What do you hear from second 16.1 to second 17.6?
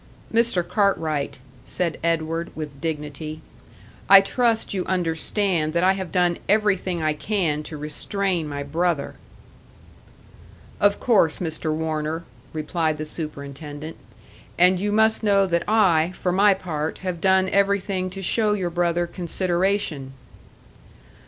for my part, have done